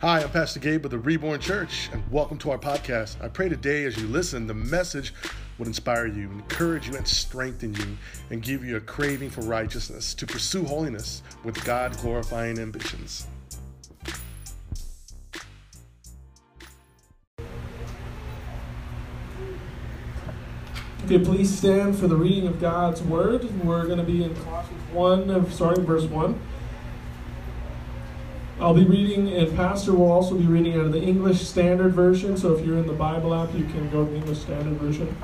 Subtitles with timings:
[0.00, 3.22] Hi, I'm Pastor Gabe of the Reborn Church, and welcome to our podcast.
[3.22, 5.12] I pray today as you listen, the message
[5.58, 7.98] would inspire you, encourage you, and strengthen you,
[8.30, 13.26] and give you a craving for righteousness to pursue holiness with God glorifying ambitions.
[21.04, 23.44] Okay, please stand for the reading of God's Word.
[23.62, 26.40] We're going to be in Colossians 1, starting verse 1.
[28.60, 32.36] I'll be reading, and Pastor will also be reading out of the English Standard Version.
[32.36, 35.16] So if you're in the Bible app, you can go to the English Standard Version.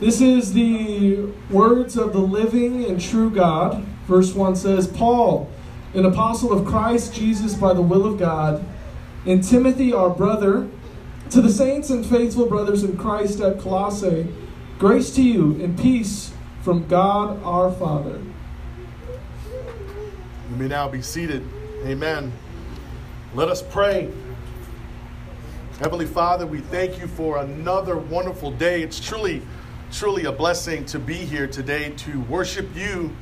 [0.00, 3.84] This is the words of the living and true God.
[4.06, 5.50] Verse 1 says, Paul,
[5.92, 8.64] an apostle of Christ Jesus by the will of God,
[9.26, 10.66] and Timothy, our brother,
[11.28, 14.28] to the saints and faithful brothers in Christ at Colossae,
[14.78, 16.32] grace to you and peace
[16.62, 18.22] from God our Father.
[20.50, 21.46] You may now be seated.
[21.84, 22.32] Amen.
[23.34, 24.10] Let us pray.
[25.78, 28.82] Heavenly Father, we thank you for another wonderful day.
[28.82, 29.42] It's truly,
[29.92, 33.14] truly a blessing to be here today to worship you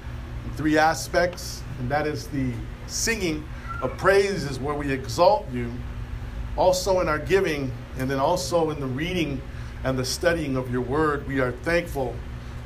[0.46, 2.50] in three aspects, and that is the
[2.86, 3.46] singing
[3.82, 5.70] of praises where we exalt you,
[6.56, 9.42] also in our giving, and then also in the reading
[9.84, 11.28] and the studying of your word.
[11.28, 12.16] We are thankful,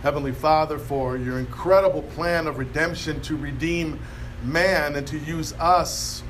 [0.02, 3.98] Heavenly Father, for your incredible plan of redemption to redeem
[4.44, 6.22] man and to use us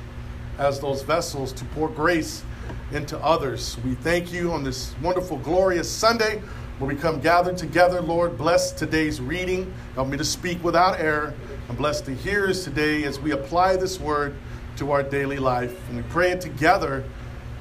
[0.57, 2.43] as those vessels to pour grace
[2.91, 3.77] into others.
[3.83, 6.41] We thank you on this wonderful, glorious Sunday
[6.79, 8.01] where we come gathered together.
[8.01, 9.73] Lord, bless today's reading.
[9.95, 11.33] Help me to speak without error.
[11.69, 14.35] And bless the hearers today as we apply this word
[14.77, 15.77] to our daily life.
[15.87, 17.03] And we pray it together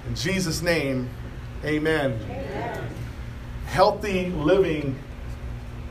[0.06, 1.08] in Jesus' name.
[1.64, 2.18] Amen.
[2.24, 2.88] amen.
[3.66, 4.98] Healthy living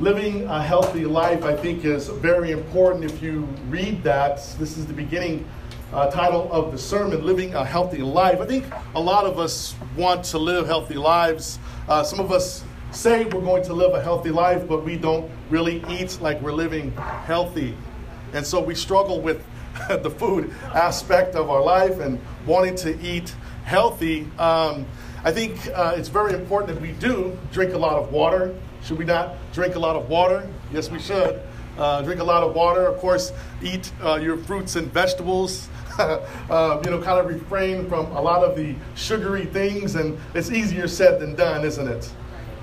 [0.02, 3.06] living a healthy life, I think, is very important.
[3.06, 5.48] If you read that, this is the beginning
[5.94, 8.42] uh, title of the sermon, Living a Healthy Life.
[8.42, 11.60] I think a lot of us want to live healthy lives.
[11.88, 15.30] Uh, some of us say we're going to live a healthy life, but we don't
[15.52, 17.78] really eat like we're living healthy.
[18.34, 19.46] And so we struggle with
[19.88, 24.22] the food aspect of our life and wanting to eat healthy.
[24.40, 24.88] Um,
[25.24, 28.56] I think uh, it's very important that we do drink a lot of water.
[28.84, 30.47] Should we not drink a lot of water?
[30.74, 31.42] Yes, we should.
[31.78, 32.86] Uh, drink a lot of water.
[32.88, 33.31] Of course,
[33.62, 35.69] eat uh, your fruits and vegetables.
[36.00, 40.52] uh, you know, kind of refrain from a lot of the sugary things, and it's
[40.52, 42.12] easier said than done, isn't it?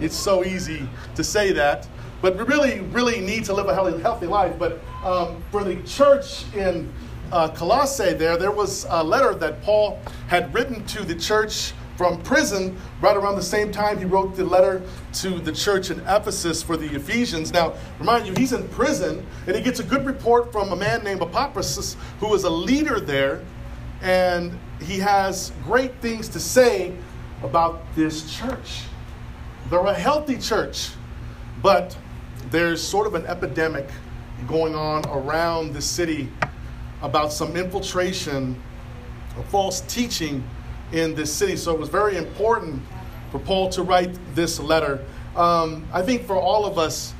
[0.00, 1.88] It's so easy to say that,
[2.22, 4.58] but we really, really need to live a healthy, healthy life.
[4.58, 6.92] But um, for the church in
[7.32, 12.22] uh, Colossae, there, there was a letter that Paul had written to the church from
[12.22, 14.80] prison right around the same time he wrote the letter
[15.12, 17.52] to the church in Ephesus for the Ephesians.
[17.52, 21.02] Now, remind you, he's in prison and he gets a good report from a man
[21.02, 23.42] named Epaphras who is a leader there,
[24.00, 26.94] and he has great things to say
[27.42, 28.82] about this church.
[29.68, 30.90] They're a healthy church,
[31.62, 31.98] but
[32.52, 33.88] there's sort of an epidemic
[34.46, 36.28] going on around the city
[37.02, 38.56] about some infiltration
[39.36, 40.44] of false teaching
[40.92, 41.56] in this city.
[41.56, 42.82] So it was very important
[43.30, 45.04] for Paul to write this letter.
[45.36, 47.14] Um, I think for all of us,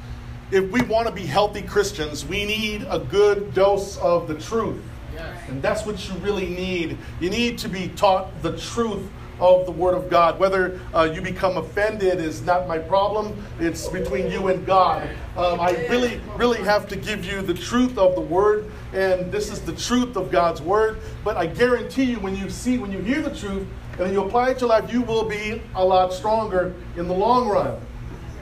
[0.51, 4.83] if we want to be healthy Christians, we need a good dose of the truth.
[5.15, 5.49] Yes.
[5.49, 6.97] And that's what you really need.
[7.21, 9.07] You need to be taught the truth
[9.41, 10.39] of the Word of God.
[10.39, 15.09] Whether uh, you become offended is not my problem, it's between you and God.
[15.37, 19.51] Um, I really, really have to give you the truth of the Word, and this
[19.51, 21.01] is the truth of God's Word.
[21.25, 24.23] But I guarantee you, when you see, when you hear the truth, and then you
[24.23, 27.81] apply it to life, you will be a lot stronger in the long run.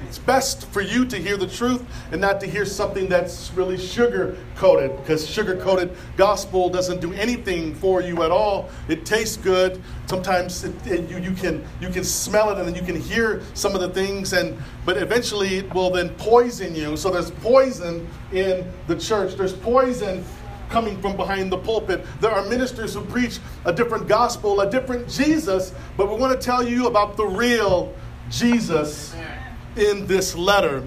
[0.06, 3.76] It's best for you to hear the truth and not to hear something that's really
[3.76, 8.70] sugar coated, because sugar coated gospel doesn't do anything for you at all.
[8.88, 9.82] It tastes good.
[10.06, 13.42] Sometimes it, it, you, you, can, you can smell it and then you can hear
[13.54, 16.96] some of the things, and, but eventually it will then poison you.
[16.96, 20.24] So there's poison in the church, there's poison
[20.68, 22.06] coming from behind the pulpit.
[22.20, 26.44] There are ministers who preach a different gospel, a different Jesus, but we want to
[26.44, 27.92] tell you about the real
[28.30, 29.16] Jesus
[29.78, 30.82] in this letter.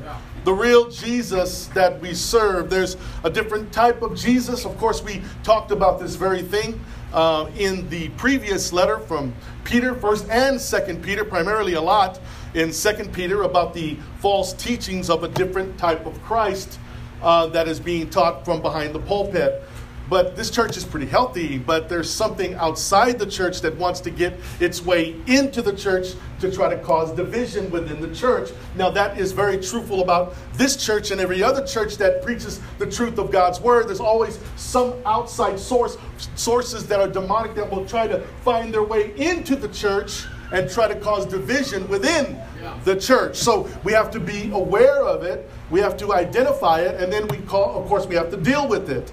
[0.45, 2.69] The real Jesus that we serve.
[2.69, 4.65] There's a different type of Jesus.
[4.65, 6.79] Of course, we talked about this very thing
[7.13, 9.33] uh, in the previous letter from
[9.63, 12.19] Peter, 1st and 2nd Peter, primarily a lot
[12.53, 16.79] in 2nd Peter about the false teachings of a different type of Christ
[17.21, 19.63] uh, that is being taught from behind the pulpit.
[20.09, 24.09] But this church is pretty healthy, but there's something outside the church that wants to
[24.09, 28.49] get its way into the church to try to cause division within the church.
[28.75, 32.89] Now, that is very truthful about this church and every other church that preaches the
[32.89, 33.87] truth of God's word.
[33.87, 35.97] There's always some outside source,
[36.35, 40.69] sources that are demonic that will try to find their way into the church and
[40.69, 42.39] try to cause division within
[42.83, 43.35] the church.
[43.35, 47.27] So we have to be aware of it, we have to identify it, and then
[47.27, 49.11] we call, of course, we have to deal with it.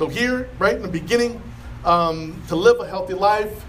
[0.00, 1.42] So, here, right in the beginning,
[1.84, 3.66] um, to live a healthy life,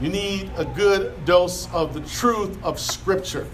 [0.00, 3.46] you need a good dose of the truth of Scripture.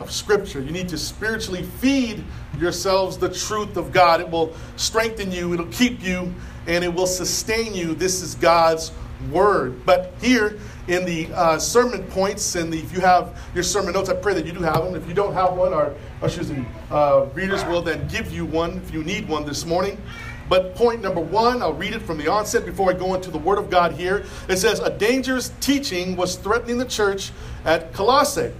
[0.00, 0.60] Of Scripture.
[0.60, 2.24] You need to spiritually feed
[2.58, 4.20] yourselves the truth of God.
[4.20, 6.34] It will strengthen you, it'll keep you,
[6.66, 7.94] and it will sustain you.
[7.94, 8.90] This is God's
[9.30, 9.86] Word.
[9.86, 10.58] But here
[10.88, 14.44] in the uh, sermon points, and if you have your sermon notes, I pray that
[14.44, 14.96] you do have them.
[14.96, 18.78] If you don't have one, our, excuse me, uh, readers will then give you one
[18.78, 20.02] if you need one this morning.
[20.48, 23.38] But point number one, I'll read it from the onset before I go into the
[23.38, 24.24] Word of God here.
[24.48, 27.32] It says, A dangerous teaching was threatening the church
[27.64, 28.52] at Colossae,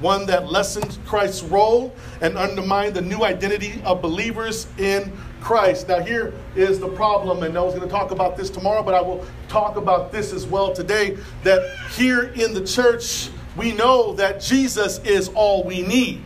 [0.00, 5.88] one that lessened Christ's role and undermined the new identity of believers in Christ.
[5.88, 8.94] Now, here is the problem, and I was going to talk about this tomorrow, but
[8.94, 11.18] I will talk about this as well today.
[11.42, 16.24] That here in the church, we know that Jesus is all we need.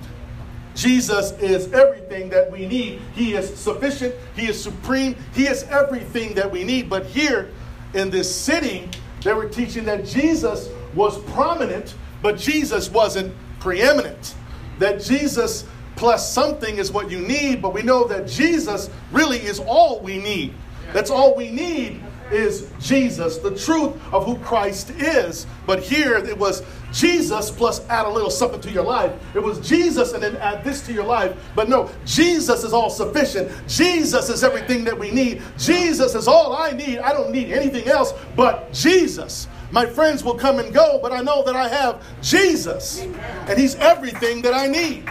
[0.79, 3.01] Jesus is everything that we need.
[3.13, 6.89] He is sufficient, He is supreme, He is everything that we need.
[6.89, 7.51] But here
[7.95, 8.89] in this city,
[9.25, 14.37] they were teaching that Jesus was prominent, but Jesus wasn't preeminent.
[14.79, 15.67] That Jesus
[15.97, 20.19] plus something is what you need, but we know that Jesus really is all we
[20.19, 20.55] need.
[20.93, 22.01] That's all we need
[22.33, 25.47] is Jesus, the truth of who Christ is.
[25.67, 29.13] But here it was Jesus plus add a little something to your life.
[29.35, 31.37] It was Jesus and then add this to your life.
[31.55, 33.51] But no, Jesus is all sufficient.
[33.69, 35.43] Jesus is everything that we need.
[35.59, 36.99] Jesus is all I need.
[36.99, 39.49] I don't need anything else but Jesus.
[39.71, 43.75] My friends will come and go, but I know that I have Jesus, and He's
[43.75, 45.05] everything that I need.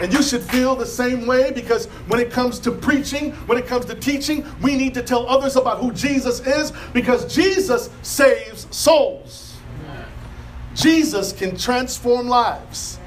[0.00, 3.66] And you should feel the same way because when it comes to preaching, when it
[3.66, 8.66] comes to teaching, we need to tell others about who Jesus is because Jesus saves
[8.74, 9.56] souls.
[10.74, 12.97] Jesus can transform lives.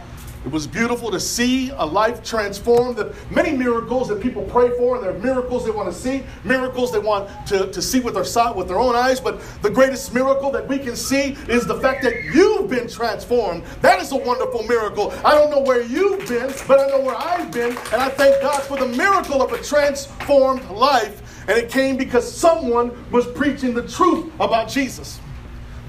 [0.43, 2.97] It was beautiful to see a life transformed.
[2.97, 6.23] The many miracles that people pray for, and there are miracles they want to see,
[6.43, 9.19] miracles they want to, to see with their, sight with their own eyes.
[9.19, 13.63] But the greatest miracle that we can see is the fact that you've been transformed.
[13.81, 15.13] That is a wonderful miracle.
[15.23, 17.77] I don't know where you've been, but I know where I've been.
[17.91, 21.47] And I thank God for the miracle of a transformed life.
[21.47, 25.19] And it came because someone was preaching the truth about Jesus.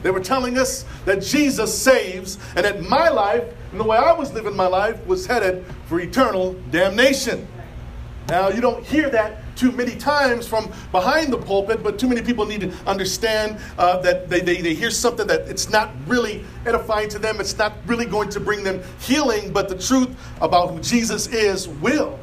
[0.03, 4.13] They were telling us that Jesus saves, and that my life and the way I
[4.13, 7.49] was living my life was headed for eternal damnation.
[8.29, 12.23] Now, you don't hear that too many times from behind the pulpit, but too many
[12.23, 16.45] people need to understand uh, that they, they, they hear something that it's not really
[16.67, 20.11] edifying to them, it's not really going to bring them healing, but the truth
[20.41, 22.19] about who Jesus is will.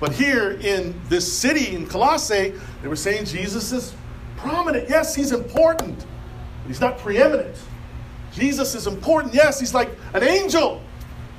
[0.00, 3.94] But here in this city, in Colossae, they were saying Jesus is
[4.36, 4.88] prominent.
[4.88, 6.06] Yes, he's important.
[6.68, 7.56] He's not preeminent.
[8.32, 9.34] Jesus is important.
[9.34, 10.80] Yes, he's like an angel,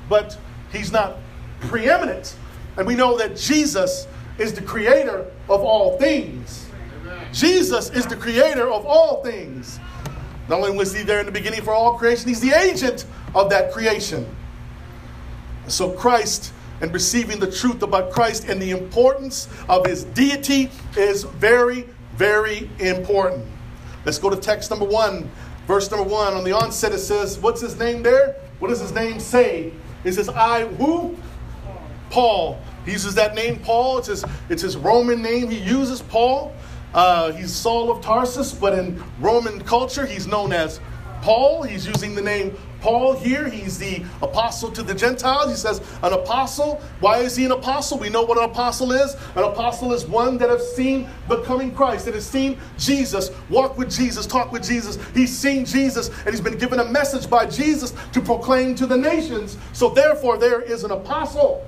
[0.08, 0.36] but
[0.72, 1.16] he's not
[1.60, 2.36] preeminent.
[2.76, 4.06] And we know that Jesus
[4.38, 6.68] is the creator of all things.
[7.32, 9.78] Jesus is the creator of all things.
[10.48, 13.50] Not only was he there in the beginning for all creation, he's the agent of
[13.50, 14.26] that creation.
[15.68, 21.24] So, Christ and receiving the truth about Christ and the importance of his deity is
[21.24, 21.86] very,
[22.16, 23.46] very important.
[24.04, 25.30] Let's go to text number one,
[25.66, 26.34] verse number one.
[26.34, 28.36] On the onset, it says, What's his name there?
[28.58, 29.72] What does his name say?
[30.04, 31.16] It says, I who?
[32.10, 32.60] Paul.
[32.84, 33.98] He uses that name, Paul.
[33.98, 35.48] It's his, it's his Roman name.
[35.48, 36.52] He uses Paul.
[36.92, 40.80] Uh, he's Saul of Tarsus, but in Roman culture, he's known as
[41.22, 41.62] Paul.
[41.62, 45.50] He's using the name Paul here, he's the apostle to the Gentiles.
[45.50, 46.80] He says, an apostle.
[47.00, 47.98] Why is he an apostle?
[47.98, 49.14] We know what an apostle is.
[49.34, 53.76] An apostle is one that has seen the coming Christ, that has seen Jesus, walk
[53.76, 54.98] with Jesus, talk with Jesus.
[55.14, 58.96] He's seen Jesus, and he's been given a message by Jesus to proclaim to the
[58.96, 59.58] nations.
[59.72, 61.66] So therefore, there is an apostle.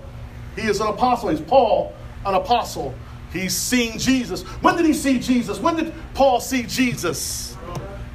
[0.56, 1.28] He is an apostle.
[1.28, 1.92] He's Paul,
[2.24, 2.94] an apostle.
[3.32, 4.42] He's seen Jesus.
[4.62, 5.58] When did he see Jesus?
[5.58, 7.51] When did Paul see Jesus?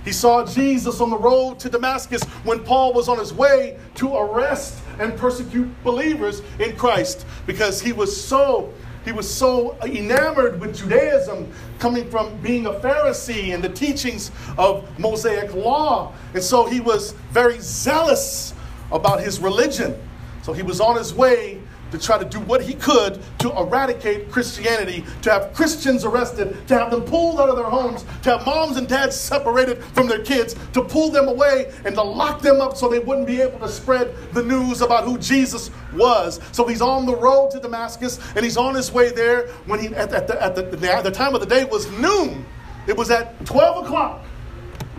[0.07, 4.15] He saw Jesus on the road to Damascus when Paul was on his way to
[4.15, 8.73] arrest and persecute believers in Christ because he was so
[9.03, 14.87] he was so enamored with Judaism coming from being a Pharisee and the teachings of
[14.97, 16.13] Mosaic law.
[16.33, 18.53] And so he was very zealous
[18.93, 20.01] about his religion.
[20.41, 24.31] So he was on his way to try to do what he could to eradicate
[24.31, 28.45] Christianity, to have Christians arrested, to have them pulled out of their homes, to have
[28.45, 32.61] moms and dads separated from their kids, to pull them away and to lock them
[32.61, 36.39] up so they wouldn't be able to spread the news about who Jesus was.
[36.51, 39.87] So he's on the road to Damascus and he's on his way there when he,
[39.87, 42.45] at, at, the, at the, the time of the day was noon.
[42.87, 44.23] It was at 12 o'clock.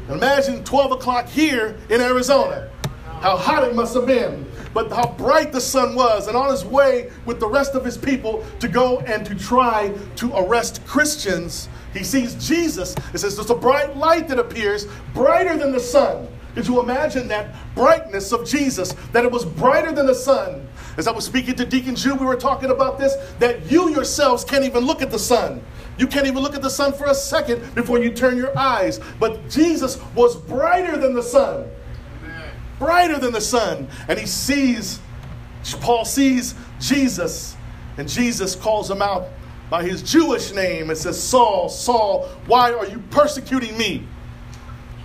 [0.08, 2.70] Imagine 12 o'clock here in Arizona.
[3.20, 6.64] How hot it must have been but how bright the sun was, and on his
[6.64, 11.68] way with the rest of his people to go and to try to arrest Christians,
[11.92, 12.94] he sees Jesus.
[13.12, 16.28] It says there's a bright light that appears, brighter than the sun.
[16.54, 20.66] Could you imagine that brightness of Jesus, that it was brighter than the sun?
[20.96, 24.44] As I was speaking to Deacon Jew, we were talking about this, that you yourselves
[24.44, 25.62] can't even look at the sun.
[25.98, 29.00] You can't even look at the sun for a second before you turn your eyes.
[29.18, 31.68] But Jesus was brighter than the sun
[32.78, 33.88] brighter than the sun.
[34.08, 35.00] And he sees,
[35.80, 37.56] Paul sees Jesus,
[37.96, 39.28] and Jesus calls him out
[39.70, 44.06] by his Jewish name and says, Saul, Saul, why are you persecuting me?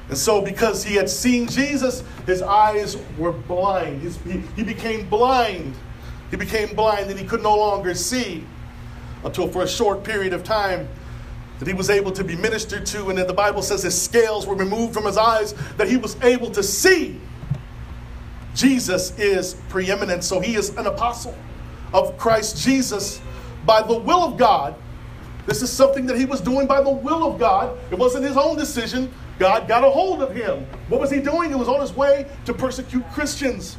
[0.09, 4.01] And so, because he had seen Jesus, his eyes were blind.
[4.01, 5.75] He, he became blind.
[6.29, 8.45] He became blind and he could no longer see
[9.23, 10.87] until, for a short period of time,
[11.59, 13.09] that he was able to be ministered to.
[13.09, 16.21] And then the Bible says his scales were removed from his eyes, that he was
[16.21, 17.19] able to see.
[18.53, 21.36] Jesus is preeminent, so he is an apostle
[21.93, 23.22] of Christ Jesus
[23.65, 24.75] by the will of God.
[25.45, 27.77] This is something that he was doing by the will of God.
[27.91, 29.12] It wasn't his own decision.
[29.39, 30.65] God got a hold of him.
[30.88, 31.50] What was he doing?
[31.50, 33.77] He was on his way to persecute Christians.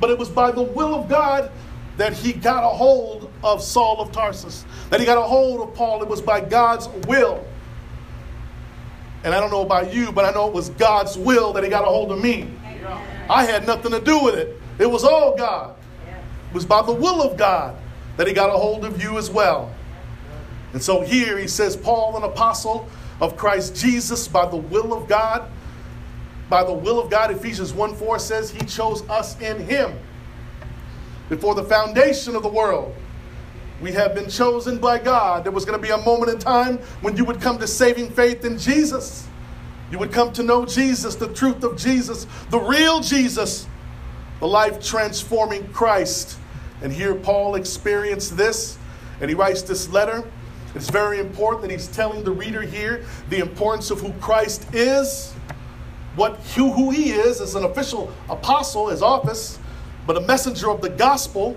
[0.00, 1.50] But it was by the will of God
[1.96, 5.74] that he got a hold of Saul of Tarsus, that he got a hold of
[5.74, 6.02] Paul.
[6.02, 7.44] It was by God's will.
[9.22, 11.70] And I don't know about you, but I know it was God's will that he
[11.70, 12.50] got a hold of me.
[13.28, 14.60] I had nothing to do with it.
[14.78, 15.76] It was all God.
[16.06, 17.76] It was by the will of God
[18.16, 19.72] that he got a hold of you as well.
[20.72, 22.88] And so here he says, Paul, an apostle
[23.20, 25.50] of Christ Jesus, by the will of God.
[26.48, 29.98] By the will of God, Ephesians 1 4 says, He chose us in Him
[31.28, 32.94] before the foundation of the world.
[33.80, 35.44] We have been chosen by God.
[35.44, 38.10] There was going to be a moment in time when you would come to saving
[38.10, 39.26] faith in Jesus.
[39.90, 43.66] You would come to know Jesus, the truth of Jesus, the real Jesus,
[44.40, 46.38] the life transforming Christ.
[46.82, 48.78] And here Paul experienced this,
[49.20, 50.24] and he writes this letter.
[50.74, 55.32] It's very important that he's telling the reader here the importance of who Christ is,
[56.16, 59.58] what who, who he is as an official apostle, his office,
[60.06, 61.56] but a messenger of the gospel.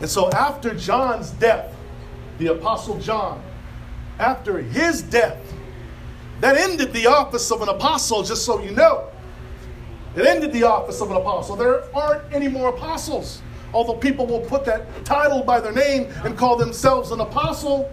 [0.00, 1.74] And so after John's death,
[2.38, 3.42] the apostle John,
[4.18, 5.38] after his death,
[6.40, 9.08] that ended the office of an apostle, just so you know.
[10.16, 11.56] It ended the office of an apostle.
[11.56, 13.42] There aren't any more apostles.
[13.74, 17.92] Although people will put that title by their name and call themselves an apostle,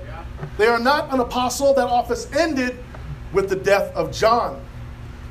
[0.58, 1.74] they are not an apostle.
[1.74, 2.78] That office ended
[3.34, 4.64] with the death of John.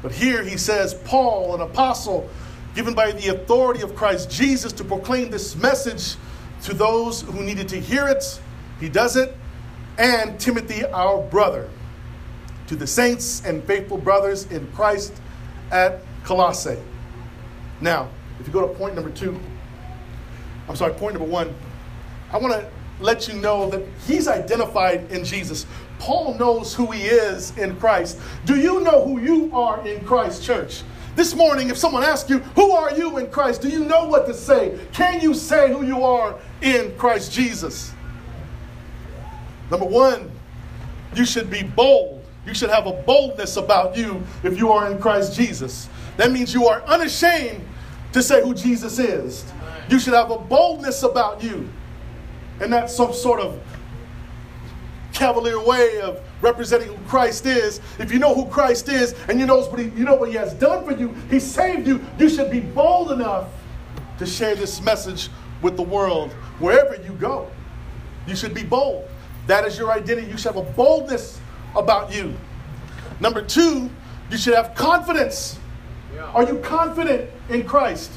[0.02, 2.28] But here he says, Paul, an apostle,
[2.74, 6.16] given by the authority of Christ Jesus to proclaim this message
[6.64, 8.40] to those who needed to hear it.
[8.80, 9.34] He does it.
[9.96, 11.70] And Timothy, our brother
[12.66, 15.12] to the saints and faithful brothers in Christ
[15.70, 16.78] at Colossae.
[17.80, 18.08] Now,
[18.40, 19.38] if you go to point number two,
[20.68, 21.54] I'm sorry, point number one,
[22.32, 22.68] I want to
[23.00, 25.66] let you know that he's identified in Jesus.
[25.98, 28.18] Paul knows who he is in Christ.
[28.44, 30.82] Do you know who you are in Christ, church?
[31.16, 33.62] This morning, if someone asks you, Who are you in Christ?
[33.62, 34.78] do you know what to say?
[34.92, 37.92] Can you say who you are in Christ Jesus?
[39.70, 40.30] Number one,
[41.14, 42.13] you should be bold
[42.46, 45.88] you should have a boldness about you if you are in Christ Jesus.
[46.16, 47.64] That means you are unashamed
[48.12, 49.44] to say who Jesus is.
[49.88, 51.68] You should have a boldness about you.
[52.60, 53.60] And not some sort of
[55.12, 57.80] cavalier way of representing who Christ is.
[57.98, 60.34] If you know who Christ is and you know what he, you know what he
[60.36, 63.48] has done for you, he saved you, you should be bold enough
[64.18, 65.30] to share this message
[65.62, 67.48] with the world wherever you go.
[68.26, 69.08] You should be bold.
[69.46, 70.28] That is your identity.
[70.28, 71.40] You should have a boldness
[71.76, 72.34] about you.
[73.20, 73.90] Number two,
[74.30, 75.58] you should have confidence.
[76.14, 76.22] Yeah.
[76.32, 78.10] Are you confident in Christ?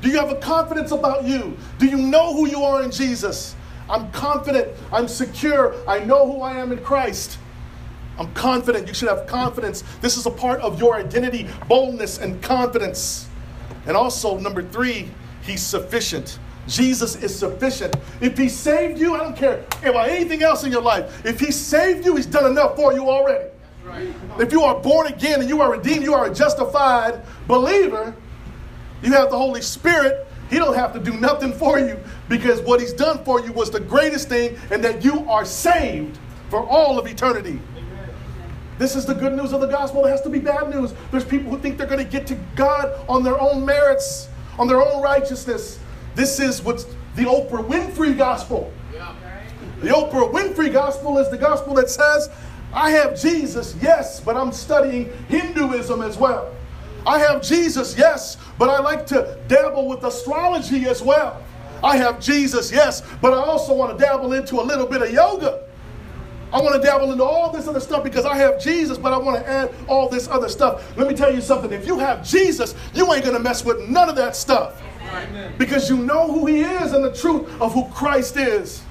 [0.00, 1.56] Do you have a confidence about you?
[1.78, 3.54] Do you know who you are in Jesus?
[3.88, 4.68] I'm confident.
[4.92, 5.74] I'm secure.
[5.86, 7.38] I know who I am in Christ.
[8.18, 8.86] I'm confident.
[8.86, 9.82] You should have confidence.
[10.00, 13.28] This is a part of your identity, boldness and confidence.
[13.86, 15.10] And also, number three,
[15.42, 16.38] he's sufficient.
[16.66, 17.96] Jesus is sufficient.
[18.20, 21.24] If He saved you, I don't care about anything else in your life.
[21.24, 23.50] If He saved you, He's done enough for you already.
[23.84, 24.14] Right.
[24.38, 28.14] If you are born again and you are redeemed, you are a justified believer,
[29.02, 31.98] you have the Holy Spirit, He don't have to do nothing for you
[32.28, 36.18] because what he's done for you was the greatest thing and that you are saved
[36.48, 37.60] for all of eternity.
[38.78, 40.06] This is the good news of the gospel.
[40.06, 40.94] It has to be bad news.
[41.10, 44.68] There's people who think they're going to get to God on their own merits, on
[44.68, 45.78] their own righteousness.
[46.14, 46.84] This is what's
[47.16, 48.72] the Oprah Winfrey gospel.
[49.80, 52.28] The Oprah Winfrey gospel is the gospel that says,
[52.72, 56.54] I have Jesus, yes, but I'm studying Hinduism as well.
[57.06, 61.42] I have Jesus, yes, but I like to dabble with astrology as well.
[61.82, 65.10] I have Jesus, yes, but I also want to dabble into a little bit of
[65.10, 65.64] yoga.
[66.52, 69.18] I want to dabble into all this other stuff because I have Jesus, but I
[69.18, 70.96] want to add all this other stuff.
[70.98, 71.72] Let me tell you something.
[71.72, 74.82] If you have Jesus, you ain't going to mess with none of that stuff.
[75.58, 78.82] Because you know who He is and the truth of who Christ is.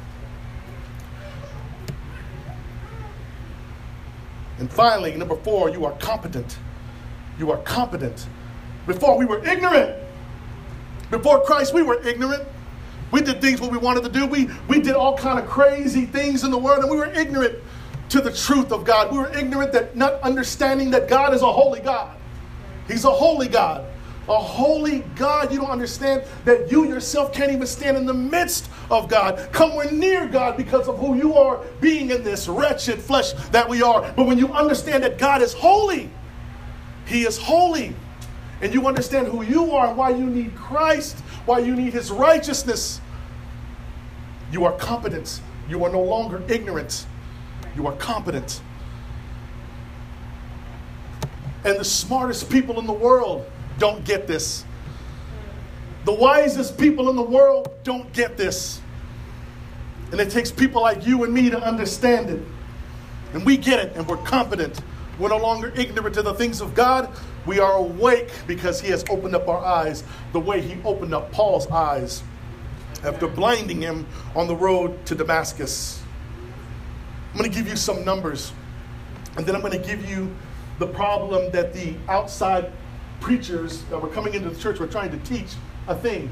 [4.60, 6.58] And finally, number four, you are competent.
[7.38, 8.28] You are competent.
[8.86, 9.96] Before we were ignorant.
[11.10, 12.48] Before Christ, we were ignorant.
[13.12, 14.26] We did things what we wanted to do.
[14.28, 17.56] We, we did all kind of crazy things in the world, and we were ignorant
[18.10, 19.12] to the truth of God.
[19.12, 22.16] We were ignorant that not understanding that God is a holy God.
[22.88, 23.86] He's a holy God.
[24.30, 25.52] A holy God.
[25.52, 29.50] You don't understand that you yourself can't even stand in the midst of God.
[29.52, 33.68] Come when near God because of who you are being in this wretched flesh that
[33.68, 34.02] we are.
[34.16, 36.10] But when you understand that God is holy,
[37.08, 37.96] He is holy,
[38.62, 42.12] and you understand who you are and why you need Christ, why you need His
[42.12, 43.02] righteousness,
[44.52, 45.42] you are competent.
[45.68, 47.06] You are no longer ignorant.
[47.76, 48.62] You are competent.
[51.64, 53.46] And the smartest people in the world
[53.80, 54.66] don't get this.
[56.06, 58.82] The wisest people in the world don't get this.
[60.12, 62.42] And it takes people like you and me to understand it.
[63.34, 64.80] And we get it, and we're competent.
[65.20, 67.10] We're no longer ignorant to the things of God.
[67.46, 71.32] We are awake because He has opened up our eyes the way He opened up
[71.32, 72.24] Paul's eyes
[73.04, 74.06] after blinding him
[74.36, 76.02] on the road to Damascus.
[77.32, 78.54] I'm going to give you some numbers,
[79.38, 80.36] and then I'm going to give you
[80.80, 82.72] the problem that the outside
[83.20, 85.54] preachers that were coming into the church were trying to teach
[85.88, 86.30] a thing.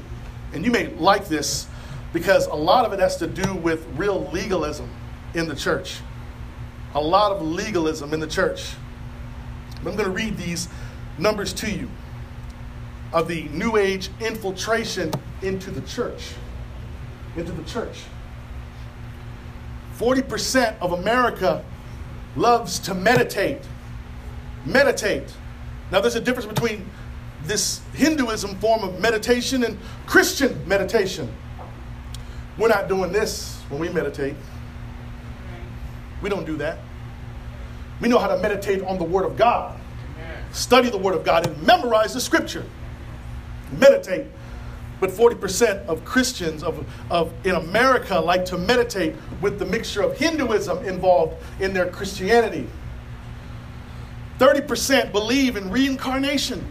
[0.52, 1.66] And you may like this
[2.12, 4.90] because a lot of it has to do with real legalism
[5.34, 5.98] in the church.
[6.94, 8.72] A lot of legalism in the church.
[9.76, 10.68] I'm going to read these
[11.18, 11.88] numbers to you
[13.12, 16.32] of the New Age infiltration into the church.
[17.36, 18.04] Into the church.
[19.96, 21.64] 40% of America
[22.36, 23.62] loves to meditate.
[24.64, 25.32] Meditate.
[25.90, 26.88] Now, there's a difference between
[27.44, 31.32] this Hinduism form of meditation and Christian meditation.
[32.58, 34.34] We're not doing this when we meditate.
[36.20, 36.78] We don't do that.
[38.00, 39.78] We know how to meditate on the Word of God,
[40.52, 42.64] study the Word of God, and memorize the Scripture.
[43.72, 44.26] Meditate.
[45.00, 50.18] But 40% of Christians of, of, in America like to meditate with the mixture of
[50.18, 52.66] Hinduism involved in their Christianity.
[54.38, 56.64] 30% believe in reincarnation.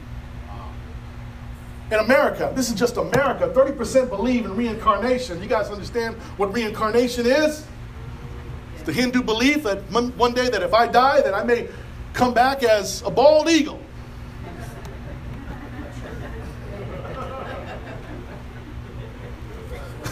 [1.91, 5.41] In America, this is just America, 30% believe in reincarnation.
[5.41, 7.65] You guys understand what reincarnation is?
[8.75, 11.69] It's the Hindu belief that one day that if I die, that I may
[12.13, 13.79] come back as a bald eagle.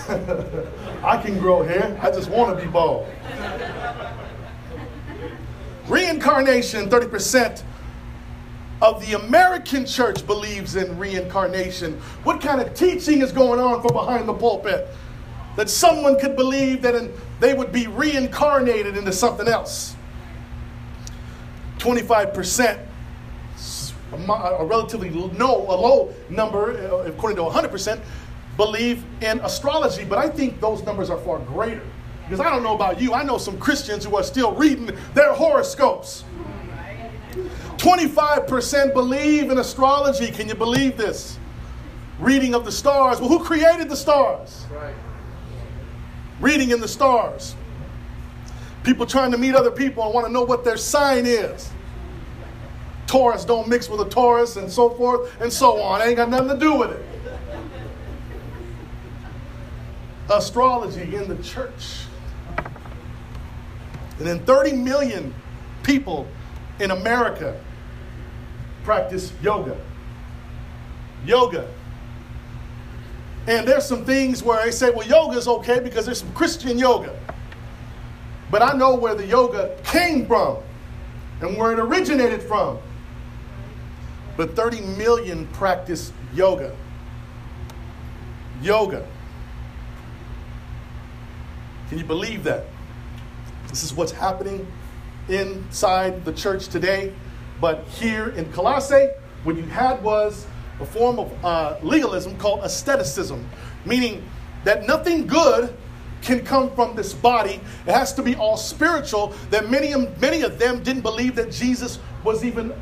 [1.04, 2.00] I can grow hair.
[2.02, 3.08] I just want to be bald.
[5.88, 7.64] Reincarnation, 30%
[8.82, 11.94] of the American church believes in reincarnation.
[12.24, 14.88] What kind of teaching is going on from behind the pulpit?
[15.56, 19.96] That someone could believe that they would be reincarnated into something else.
[21.78, 22.80] 25%,
[24.14, 28.02] a relatively no, a low number, uh, according to 100%,
[28.58, 31.84] believe in astrology, but I think those numbers are far greater.
[32.26, 35.34] Because I don't know about you, I know some Christians who are still reading their
[35.34, 36.24] horoscopes.
[37.78, 40.32] 25% believe in astrology.
[40.32, 41.38] Can you believe this?
[42.20, 43.20] Reading of the stars.
[43.20, 44.66] Well, who created the stars?
[46.40, 47.56] Reading in the stars.
[48.84, 51.70] People trying to meet other people and want to know what their sign is.
[53.08, 56.02] Taurus don't mix with a Taurus and so forth and so on.
[56.02, 57.06] Ain't got nothing to do with it.
[60.30, 62.06] Astrology in the church.
[64.18, 65.34] And then 30 million
[65.84, 66.28] people
[66.80, 67.60] in America
[68.84, 69.78] practice yoga.
[71.26, 71.68] Yoga.
[73.48, 76.78] And there's some things where they say, well, yoga is okay because there's some Christian
[76.78, 77.18] yoga.
[78.50, 80.58] But I know where the yoga came from
[81.42, 82.80] and where it originated from.
[84.38, 86.76] But 30 million practice yoga.
[88.62, 89.06] yoga.
[91.90, 92.66] Can you believe that?
[93.70, 94.68] This is what's happening
[95.30, 97.14] inside the church today.
[97.60, 99.10] But here in Colossae,
[99.44, 100.46] what you had was
[100.80, 103.48] a form of uh, legalism called asceticism,
[103.86, 104.24] meaning
[104.64, 105.76] that nothing good
[106.22, 107.62] can come from this body.
[107.86, 109.34] It has to be all spiritual.
[109.52, 112.74] That many, many of them didn't believe that Jesus was even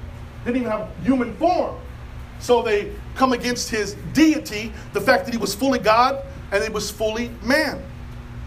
[0.45, 1.77] didn't even have human form.
[2.39, 6.69] So they come against his deity, the fact that he was fully God and he
[6.69, 7.81] was fully man.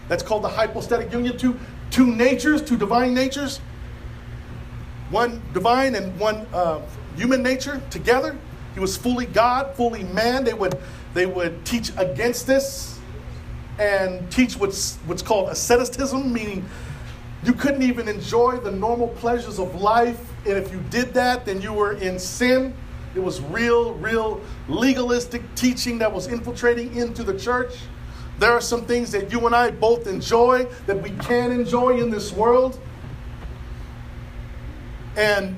[0.07, 1.37] That's called the hypostatic union.
[1.37, 1.59] Two,
[1.91, 3.59] two natures, two divine natures,
[5.09, 6.81] one divine and one uh,
[7.15, 8.37] human nature together.
[8.73, 10.43] He was fully God, fully man.
[10.43, 10.77] They would,
[11.13, 12.99] they would teach against this
[13.79, 16.67] and teach what's, what's called asceticism, meaning
[17.43, 20.33] you couldn't even enjoy the normal pleasures of life.
[20.45, 22.73] And if you did that, then you were in sin.
[23.15, 27.73] It was real, real legalistic teaching that was infiltrating into the church.
[28.39, 32.11] There are some things that you and I both enjoy that we can enjoy in
[32.11, 32.79] this world.
[35.15, 35.57] And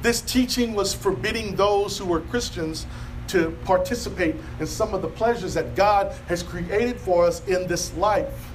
[0.00, 2.86] this teaching was forbidding those who were Christians
[3.28, 7.94] to participate in some of the pleasures that God has created for us in this
[7.94, 8.50] life.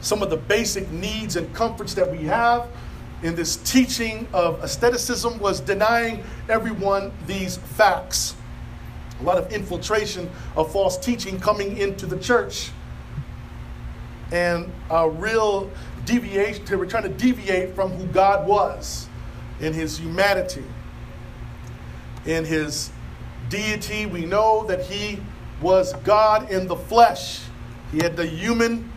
[0.00, 2.68] Some of the basic needs and comforts that we have
[3.22, 8.36] in this teaching of asceticism was denying everyone these facts.
[9.20, 12.70] A lot of infiltration of false teaching coming into the church.
[14.32, 15.70] And a real
[16.04, 19.08] deviation, they were trying to deviate from who God was
[19.60, 20.64] in his humanity.
[22.26, 22.90] In his
[23.48, 25.20] deity, we know that he
[25.60, 27.42] was God in the flesh.
[27.92, 28.90] He had the human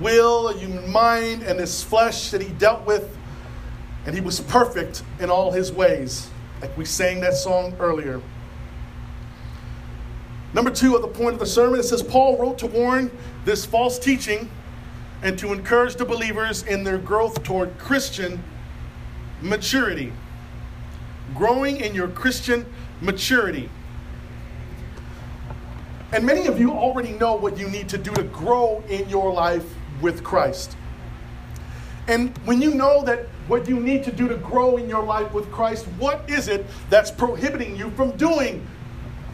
[0.00, 3.16] will, a human mind, and his flesh that he dealt with
[4.06, 6.28] and he was perfect in all his ways,
[6.60, 8.20] like we sang that song earlier.
[10.54, 13.10] Number two, at the point of the sermon, it says Paul wrote to warn
[13.44, 14.48] this false teaching
[15.22, 18.42] and to encourage the believers in their growth toward Christian
[19.42, 20.12] maturity.
[21.34, 22.64] Growing in your Christian
[23.00, 23.68] maturity.
[26.12, 29.32] And many of you already know what you need to do to grow in your
[29.32, 29.64] life
[30.00, 30.76] with Christ.
[32.06, 35.32] And when you know that what you need to do to grow in your life
[35.32, 38.64] with Christ, what is it that's prohibiting you from doing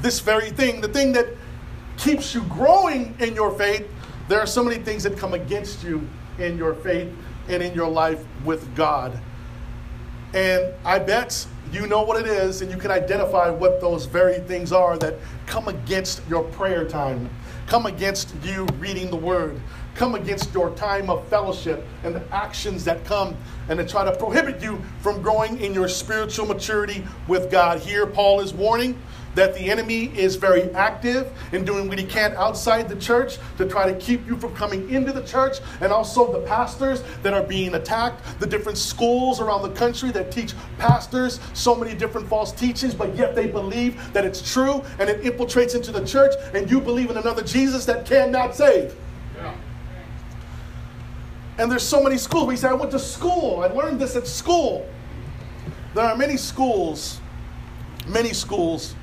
[0.02, 0.80] this very thing?
[0.80, 1.26] The thing that
[1.96, 3.86] keeps you growing in your faith,
[4.28, 6.06] there are so many things that come against you
[6.38, 7.12] in your faith
[7.48, 9.18] and in your life with God.
[10.32, 14.38] And I bet you know what it is, and you can identify what those very
[14.40, 17.28] things are that come against your prayer time,
[17.66, 19.60] come against you reading the Word,
[19.94, 23.36] come against your time of fellowship and the actions that come
[23.68, 27.80] and to try to prohibit you from growing in your spiritual maturity with God.
[27.80, 29.00] Here, Paul is warning
[29.34, 33.68] that the enemy is very active in doing what he can outside the church to
[33.68, 37.42] try to keep you from coming into the church, and also the pastors that are
[37.42, 42.52] being attacked, the different schools around the country that teach pastors so many different false
[42.52, 46.70] teachings, but yet they believe that it's true and it infiltrates into the church, and
[46.70, 48.94] you believe in another Jesus that cannot save.
[51.58, 52.46] And there's so many schools.
[52.46, 53.60] We say, I went to school.
[53.60, 54.88] I learned this at school.
[55.94, 57.20] There are many schools,
[58.08, 58.94] many schools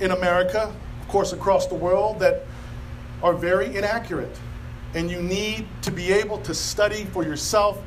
[0.00, 2.42] in America, of course, across the world, that
[3.22, 4.38] are very inaccurate.
[4.94, 7.80] And you need to be able to study for yourself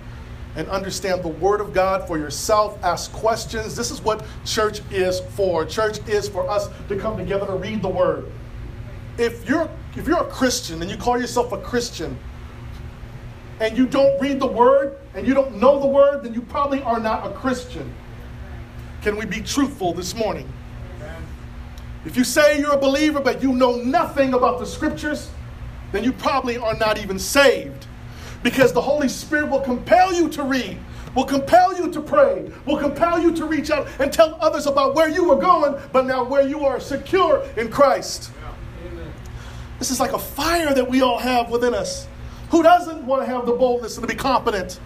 [0.55, 2.83] and understand the Word of God for yourself.
[2.83, 3.75] Ask questions.
[3.75, 5.65] This is what church is for.
[5.65, 8.31] Church is for us to come together to read the Word.
[9.17, 12.17] If you're, if you're a Christian and you call yourself a Christian,
[13.59, 16.81] and you don't read the word and you don't know the word, then you probably
[16.83, 17.91] are not a Christian.
[19.01, 20.51] Can we be truthful this morning?
[22.07, 25.29] If you say you're a believer but you know nothing about the scriptures,
[25.91, 27.85] then you probably are not even saved.
[28.43, 30.77] Because the Holy Spirit will compel you to read,
[31.15, 34.95] will compel you to pray, will compel you to reach out and tell others about
[34.95, 38.31] where you were going, but now where you are secure in Christ.
[39.77, 42.07] This is like a fire that we all have within us.
[42.51, 44.79] Who doesn't want to have the boldness and to be confident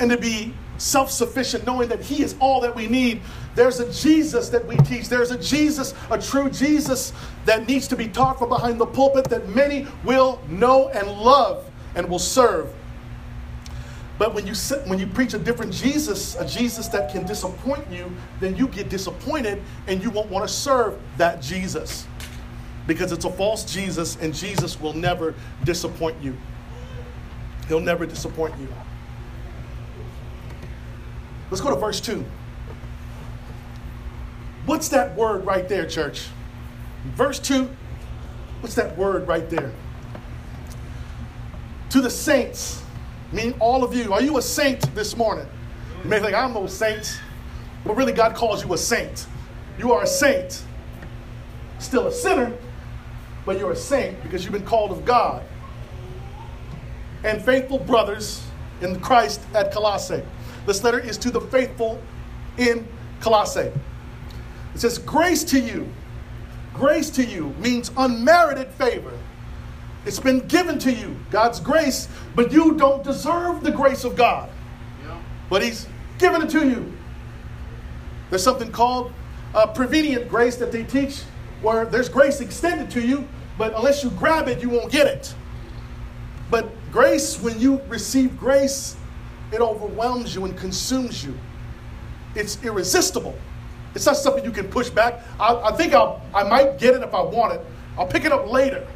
[0.00, 3.20] and to be self sufficient, knowing that He is all that we need?
[3.54, 5.08] There's a Jesus that we teach.
[5.08, 7.12] There's a Jesus, a true Jesus
[7.44, 11.68] that needs to be taught from behind the pulpit that many will know and love
[11.94, 12.72] and will serve.
[14.18, 17.86] But when you sit, when you preach a different Jesus, a Jesus that can disappoint
[17.90, 22.06] you, then you get disappointed and you won't want to serve that Jesus
[22.86, 26.36] because it's a false Jesus, and Jesus will never disappoint you.
[27.68, 28.66] He'll never disappoint you.
[31.50, 32.24] Let's go to verse 2.
[34.66, 36.28] What's that word right there, church?
[37.14, 37.68] Verse 2
[38.60, 39.72] What's that word right there?
[41.90, 42.82] To the saints,
[43.32, 44.12] meaning all of you.
[44.12, 45.46] Are you a saint this morning?
[46.04, 47.20] You may think, I'm no saint.
[47.84, 49.26] But really, God calls you a saint.
[49.78, 50.62] You are a saint.
[51.78, 52.52] Still a sinner,
[53.46, 55.42] but you're a saint because you've been called of God.
[57.24, 58.42] And faithful brothers
[58.82, 60.22] in Christ at Colossae.
[60.70, 62.00] This letter is to the faithful
[62.56, 62.86] in
[63.20, 63.72] Colossae.
[64.72, 65.92] It says, Grace to you.
[66.74, 69.10] Grace to you means unmerited favor.
[70.06, 72.06] It's been given to you, God's grace,
[72.36, 74.48] but you don't deserve the grace of God.
[75.48, 76.92] But He's given it to you.
[78.30, 79.12] There's something called
[79.56, 81.22] uh, prevenient grace that they teach,
[81.62, 83.26] where there's grace extended to you,
[83.58, 85.34] but unless you grab it, you won't get it.
[86.48, 88.94] But grace, when you receive grace,
[89.52, 91.36] it overwhelms you and consumes you.
[92.34, 93.36] It's irresistible.
[93.94, 95.20] It's not something you can push back.
[95.38, 97.66] I, I think I'll, I might get it if I want it.
[97.98, 98.86] I'll pick it up later.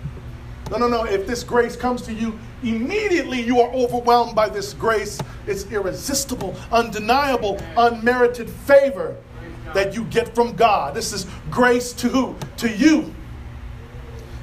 [0.71, 1.05] No, no, no.
[1.05, 5.21] If this grace comes to you, immediately you are overwhelmed by this grace.
[5.47, 9.17] It's irresistible, undeniable, unmerited favor
[9.75, 10.95] that you get from God.
[10.95, 12.37] This is grace to who?
[12.59, 13.13] To you.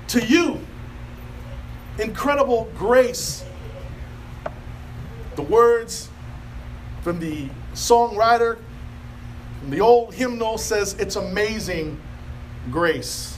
[0.09, 0.59] To you.
[1.97, 3.43] Incredible grace.
[5.35, 6.09] The words
[7.01, 8.57] from the songwriter
[9.69, 11.99] the old hymnal says it's amazing
[12.71, 13.37] grace.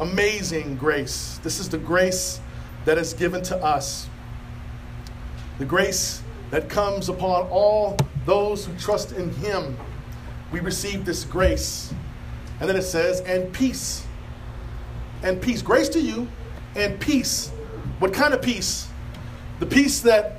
[0.00, 1.40] Amazing grace.
[1.42, 2.40] This is the grace
[2.84, 4.08] that is given to us.
[5.58, 9.76] The grace that comes upon all those who trust in Him.
[10.52, 11.92] We receive this grace.
[12.60, 14.06] And then it says, and peace.
[15.22, 15.62] And peace.
[15.62, 16.28] Grace to you
[16.76, 17.48] and peace.
[17.98, 18.88] What kind of peace?
[19.58, 20.37] The peace that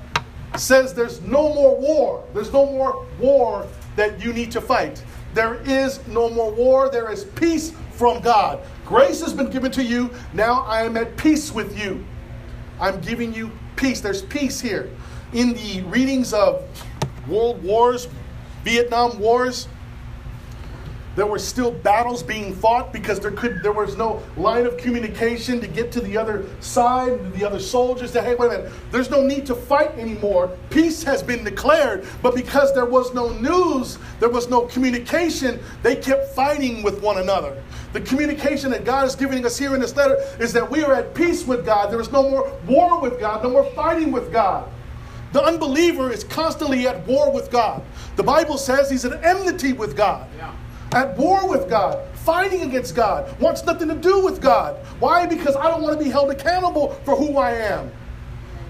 [0.57, 2.23] says there's no more war.
[2.33, 5.03] There's no more war that you need to fight.
[5.33, 8.59] There is no more war, there is peace from God.
[8.85, 10.09] Grace has been given to you.
[10.33, 12.03] Now I am at peace with you.
[12.79, 14.01] I'm giving you peace.
[14.01, 14.89] There's peace here.
[15.33, 16.63] In the readings of
[17.27, 18.07] world wars,
[18.63, 19.67] Vietnam wars,
[21.19, 25.59] there were still battles being fought because there could there was no line of communication
[25.59, 29.09] to get to the other side, the other soldiers that hey, wait a minute, there's
[29.09, 30.57] no need to fight anymore.
[30.69, 35.93] Peace has been declared, but because there was no news, there was no communication, they
[35.93, 37.61] kept fighting with one another.
[37.91, 40.93] The communication that God is giving us here in this letter is that we are
[40.93, 41.91] at peace with God.
[41.91, 44.71] There is no more war with God, no more fighting with God.
[45.33, 47.83] The unbeliever is constantly at war with God.
[48.15, 50.25] The Bible says he's at enmity with God.
[50.37, 50.55] Yeah
[50.91, 54.75] at war with God, fighting against God, wants nothing to do with God.
[54.99, 55.25] Why?
[55.25, 57.91] Because I don't want to be held accountable for who I am.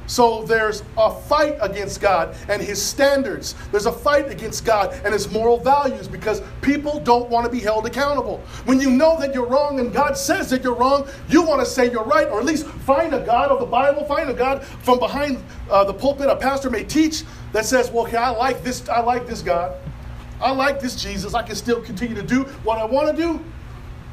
[0.10, 3.54] So there's a fight against God and his standards.
[3.72, 7.60] There's a fight against God and his moral values because people don't want to be
[7.60, 8.38] held accountable.
[8.66, 11.66] When you know that you're wrong and God says that you're wrong, you want to
[11.66, 14.64] say you're right, or at least find a God of the Bible, find a God
[14.64, 18.64] from behind uh, the pulpit a pastor may teach that says, "Well, okay, I like
[18.64, 18.90] this.
[18.90, 19.76] I like this God."
[20.42, 21.34] I like this Jesus.
[21.34, 23.44] I can still continue to do what I want to do.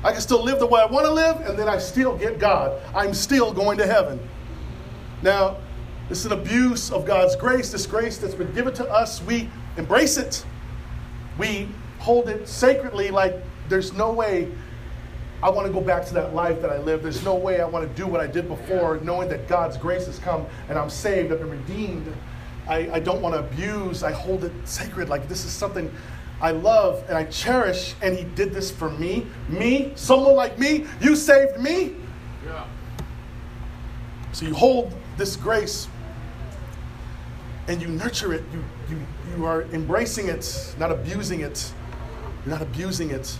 [0.05, 2.39] I can still live the way I want to live, and then I still get
[2.39, 2.81] God.
[2.95, 4.21] I'm still going to heaven.
[5.23, 5.57] Now,
[6.09, 9.23] this is an abuse of God's grace, this grace that's been given to us.
[9.23, 10.45] We embrace it,
[11.39, 13.35] we hold it sacredly, like
[13.69, 14.53] there's no way
[15.43, 17.05] I want to go back to that life that I lived.
[17.05, 20.07] There's no way I want to do what I did before, knowing that God's grace
[20.07, 22.12] has come and I'm saved, I've been redeemed.
[22.69, 24.03] I, I don't want to abuse.
[24.03, 25.09] I hold it sacred.
[25.09, 25.93] Like this is something
[26.40, 29.27] I love and I cherish, and He did this for me.
[29.49, 31.94] Me, someone like me, you saved me.
[32.44, 32.66] Yeah.
[34.33, 35.88] So you hold this grace
[37.68, 38.44] and you nurture it.
[38.53, 39.01] You, you,
[39.35, 41.72] you are embracing it, not abusing it.
[42.44, 43.38] You're not abusing it.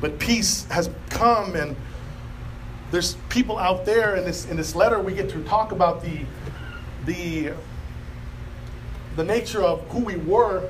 [0.00, 1.76] But peace has come, and
[2.90, 6.20] there's people out there in this, in this letter we get to talk about the,
[7.06, 7.52] the,
[9.16, 10.68] the nature of who we were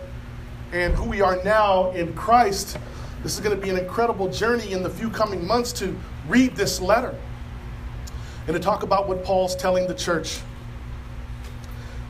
[0.72, 2.78] and who we are now in Christ.
[3.22, 5.96] This is going to be an incredible journey in the few coming months to
[6.28, 7.18] read this letter
[8.46, 10.40] and to talk about what Paul's telling the church.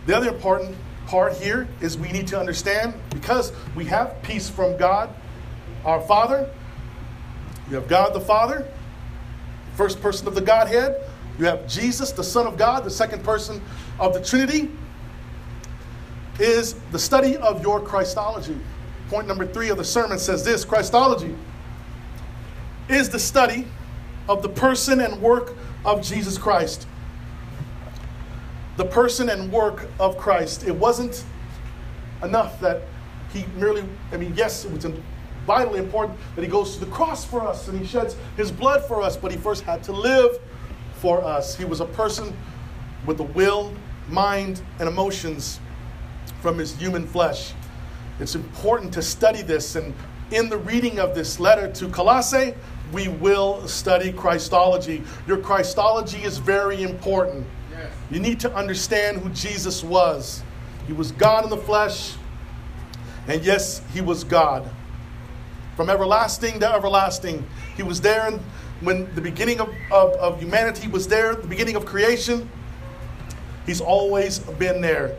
[0.07, 4.77] The other important part here is we need to understand because we have peace from
[4.77, 5.11] God,
[5.85, 6.49] our Father.
[7.69, 8.67] You have God the Father,
[9.75, 11.01] first person of the Godhead.
[11.39, 13.61] You have Jesus, the Son of God, the second person
[13.99, 14.71] of the Trinity
[16.41, 18.59] is the study of your Christology.
[19.09, 21.35] Point number three of the sermon says this Christology
[22.89, 23.67] is the study
[24.29, 26.87] of the person and work of Jesus Christ.
[28.77, 30.67] The person and work of Christ.
[30.67, 31.25] It wasn't
[32.23, 32.83] enough that
[33.33, 34.87] he merely, I mean, yes, it was
[35.47, 38.85] vitally important that he goes to the cross for us and he sheds his blood
[38.85, 40.39] for us, but he first had to live
[40.95, 41.57] for us.
[41.57, 42.37] He was a person
[43.07, 43.73] with a will,
[44.09, 45.61] mind, and emotions
[46.41, 47.53] from his human flesh.
[48.19, 49.95] It's important to study this, and
[50.31, 52.55] in the reading of this letter to Colossae,
[52.93, 55.03] we will study Christology.
[55.27, 57.47] Your Christology is very important.
[57.71, 57.93] Yes.
[58.11, 60.43] You need to understand who Jesus was.
[60.87, 62.15] He was God in the flesh,
[63.27, 64.69] and yes, he was God.
[65.77, 68.41] From everlasting to everlasting, he was there in,
[68.81, 72.51] when the beginning of, of, of humanity was there, the beginning of creation.
[73.67, 75.17] He's always been there.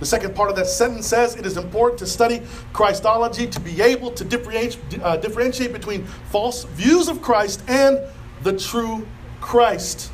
[0.00, 3.82] The second part of that sentence says it is important to study Christology to be
[3.82, 8.00] able to differentiate, uh, differentiate between false views of Christ and
[8.42, 9.06] the true
[9.42, 10.10] Christ.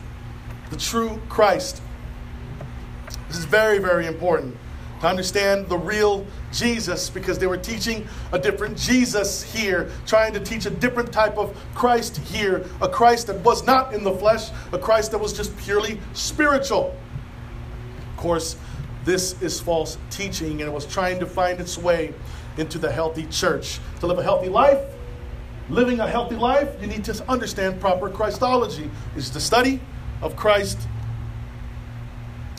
[0.70, 1.80] The true Christ.
[3.28, 4.56] This is very, very important
[5.00, 10.40] to understand the real Jesus because they were teaching a different Jesus here, trying to
[10.40, 14.48] teach a different type of Christ here, a Christ that was not in the flesh,
[14.72, 16.96] a Christ that was just purely spiritual.
[18.10, 18.56] Of course,
[19.06, 22.12] this is false teaching, and it was trying to find its way
[22.58, 23.78] into the healthy church.
[24.00, 24.80] To live a healthy life,
[25.70, 28.90] living a healthy life, you need to understand proper Christology.
[29.16, 29.80] It's the study
[30.20, 30.78] of Christ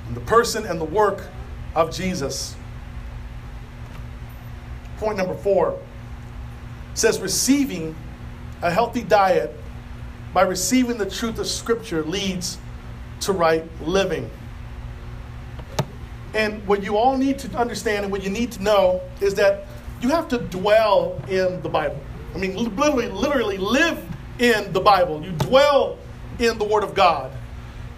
[0.07, 1.25] and the person and the work
[1.75, 2.55] of Jesus.
[4.99, 5.77] Point number four
[6.93, 7.93] says receiving
[8.61, 9.53] a healthy diet
[10.33, 12.57] by receiving the truth of Scripture leads
[13.19, 14.29] to right living.
[16.33, 19.65] And what you all need to understand and what you need to know is that
[20.01, 21.99] you have to dwell in the Bible.
[22.35, 24.03] I mean, literally, literally live
[24.39, 25.23] in the Bible.
[25.23, 25.97] You dwell
[26.39, 27.31] in the Word of God.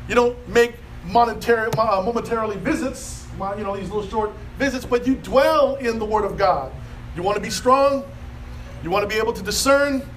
[0.08, 5.16] You don't make monetary, uh, momentarily visits, you know, these little short visits, but you
[5.16, 6.72] dwell in the Word of God.
[7.16, 8.04] You want to be strong?
[8.84, 10.08] You want to be able to discern?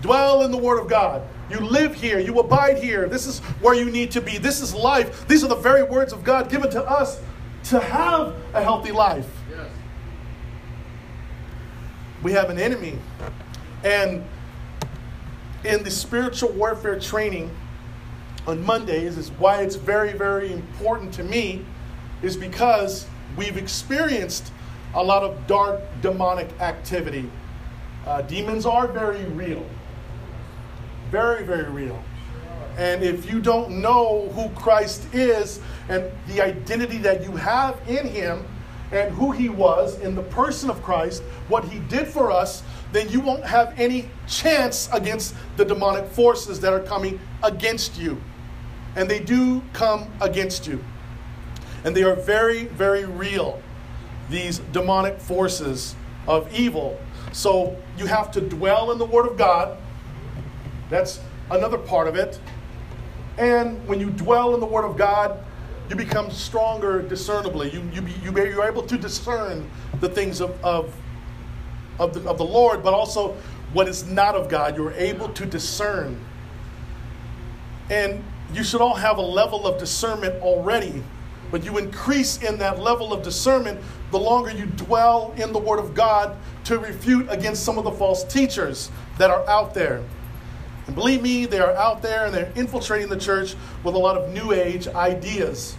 [0.00, 1.22] Dwell in the Word of God.
[1.50, 2.18] You live here.
[2.18, 3.08] You abide here.
[3.08, 4.38] This is where you need to be.
[4.38, 5.26] This is life.
[5.28, 7.20] These are the very words of God given to us
[7.64, 9.28] to have a healthy life.
[9.50, 9.70] Yes.
[12.22, 12.98] We have an enemy.
[13.84, 14.24] And
[15.64, 17.50] in the spiritual warfare training
[18.46, 21.64] on Mondays is why it's very, very important to me,
[22.22, 24.52] is because we've experienced
[24.94, 27.30] a lot of dark demonic activity.
[28.06, 29.64] Uh, demons are very real.
[31.10, 32.02] Very, very real.
[32.76, 38.06] And if you don't know who Christ is and the identity that you have in
[38.06, 38.46] Him
[38.90, 43.08] and who He was in the person of Christ, what He did for us, then
[43.08, 48.20] you won't have any chance against the demonic forces that are coming against you.
[48.96, 50.82] And they do come against you.
[51.84, 53.60] And they are very, very real,
[54.30, 56.98] these demonic forces of evil.
[57.32, 59.78] So you have to dwell in the Word of God.
[60.90, 62.38] That's another part of it.
[63.38, 65.42] And when you dwell in the Word of God,
[65.88, 67.70] you become stronger discernibly.
[67.70, 69.68] You, you, you, you're able to discern
[70.00, 70.94] the things of, of,
[71.98, 73.36] of, the, of the Lord, but also
[73.72, 74.76] what is not of God.
[74.76, 76.18] You're able to discern.
[77.90, 78.22] And
[78.54, 81.02] you should all have a level of discernment already,
[81.50, 85.78] but you increase in that level of discernment the longer you dwell in the Word
[85.78, 90.02] of God to refute against some of the false teachers that are out there.
[90.86, 94.16] And believe me, they are out there and they're infiltrating the church with a lot
[94.16, 95.76] of new age ideas.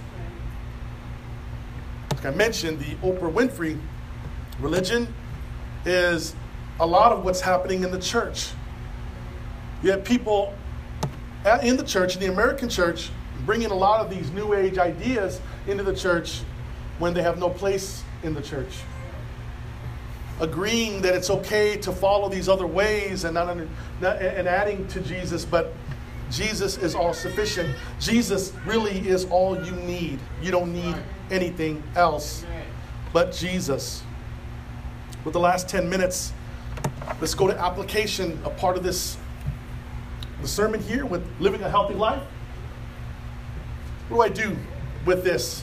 [2.12, 3.78] Like I mentioned, the Oprah Winfrey
[4.60, 5.14] religion
[5.86, 6.36] is
[6.80, 8.52] a lot of what's happening in the church.
[9.82, 10.54] You have people
[11.62, 13.10] in the church, in the American church,
[13.46, 16.42] bringing a lot of these new age ideas into the church
[17.00, 18.74] when they have no place in the church
[20.40, 23.68] agreeing that it's okay to follow these other ways and not, under,
[24.02, 25.74] not and adding to Jesus, but
[26.32, 27.76] Jesus is all sufficient.
[28.00, 30.20] Jesus really is all you need.
[30.42, 30.96] You don't need
[31.30, 32.46] anything else
[33.14, 34.04] but Jesus.
[35.24, 36.34] With the last 10 minutes,
[37.22, 39.18] let's go to application, a part of this
[40.42, 42.22] the sermon here with living a healthy life.
[44.10, 44.58] What do I do
[45.06, 45.62] with this?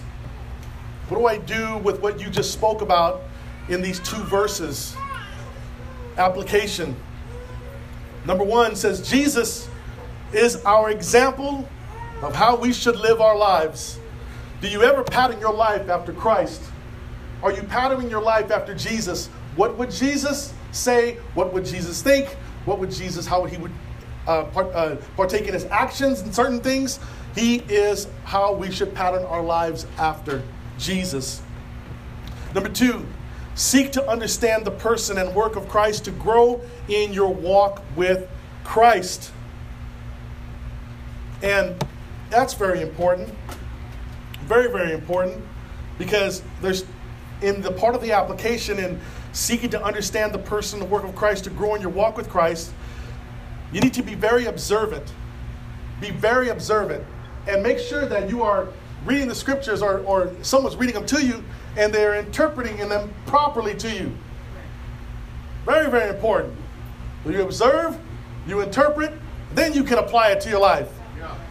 [1.09, 3.21] What do I do with what you just spoke about
[3.71, 4.95] in these two verses.
[6.19, 6.95] Application.
[8.27, 9.69] Number one says, Jesus
[10.33, 11.67] is our example
[12.23, 13.99] of how we should live our lives.
[14.61, 16.61] Do you ever pattern your life after Christ?
[17.43, 19.29] Are you patterning your life after Jesus?
[19.57, 21.15] What would Jesus say?
[21.35, 22.29] What would Jesus think?
[22.67, 23.73] What would Jesus, how would he would
[24.27, 27.01] uh, part, uh, partake in his actions and certain things?
[27.35, 30.43] He is how we should pattern our lives after
[30.79, 31.41] Jesus.
[32.55, 33.07] Number two,
[33.61, 38.27] Seek to understand the person and work of Christ to grow in your walk with
[38.65, 39.33] Christ.
[41.43, 41.77] And
[42.31, 43.29] that's very important.
[44.45, 45.45] Very, very important
[45.99, 46.87] because there's
[47.43, 48.99] in the part of the application in
[49.33, 52.31] seeking to understand the person, the work of Christ, to grow in your walk with
[52.31, 52.73] Christ,
[53.75, 55.13] you need to be very observant.
[56.01, 57.05] Be very observant
[57.47, 58.69] and make sure that you are
[59.05, 61.45] reading the scriptures or, or someone's reading them to you
[61.77, 64.13] and they're interpreting them properly to you.
[65.65, 66.55] Very, very important.
[67.25, 67.99] You observe,
[68.47, 69.13] you interpret,
[69.55, 70.89] then you can apply it to your life.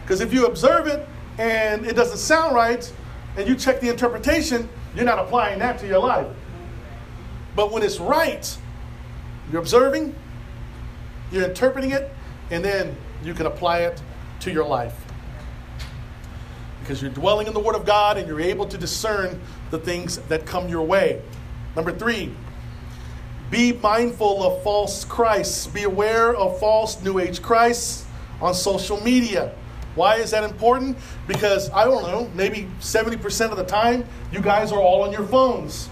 [0.02, 1.06] Because if you observe it
[1.38, 2.92] and it doesn't sound right,
[3.36, 6.26] and you check the interpretation, you're not applying that to your life.
[7.54, 8.58] But when it's right,
[9.50, 10.14] you're observing,
[11.30, 12.10] you're interpreting it,
[12.50, 14.02] and then you can apply it
[14.40, 14.94] to your life.
[16.90, 20.16] Because you're dwelling in the Word of God and you're able to discern the things
[20.26, 21.22] that come your way.
[21.76, 22.34] Number three,
[23.48, 25.68] be mindful of false Christs.
[25.68, 28.06] Be aware of false New Age Christs
[28.40, 29.54] on social media.
[29.94, 30.98] Why is that important?
[31.28, 35.28] Because I don't know, maybe 70% of the time, you guys are all on your
[35.28, 35.88] phones,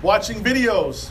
[0.00, 1.10] watching videos,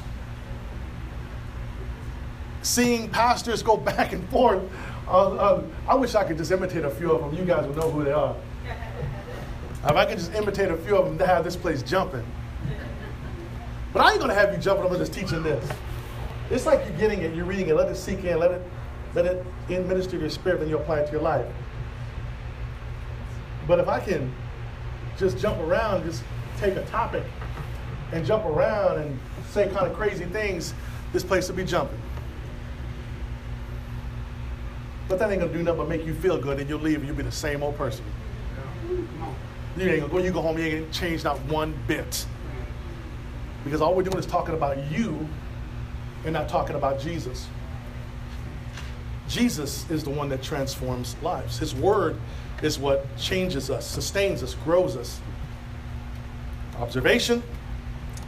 [2.64, 4.64] seeing pastors go back and forth.
[5.10, 7.39] Uh, uh, I wish I could just imitate a few of them.
[7.39, 8.36] You guys would know who they are.
[9.84, 12.26] If I could just imitate a few of them to have this place jumping.
[13.91, 14.86] But I ain't to have you jumping.
[14.86, 15.68] I'm just teaching this.
[16.51, 18.62] It's like you're getting it, you're reading it, let it sink in, let it
[19.16, 21.45] let it in minister to your spirit, then you apply it to your life.
[23.68, 24.34] But if I can
[25.18, 26.24] just jump around, just
[26.60, 27.24] take a topic
[28.12, 30.74] and jump around and say kind of crazy things,
[31.12, 31.99] this place will be jumping.
[35.10, 37.07] But that ain't gonna do nothing but make you feel good, and you'll leave and
[37.07, 38.05] you'll be the same old person.
[39.76, 42.26] You ain't gonna go, you go home, you ain't gonna change not one bit.
[43.64, 45.28] Because all we're doing is talking about you
[46.26, 47.47] and not talking about Jesus.
[49.28, 51.57] Jesus is the one that transforms lives.
[51.57, 52.16] His word
[52.62, 55.20] is what changes us, sustains us, grows us.
[56.78, 57.41] Observation,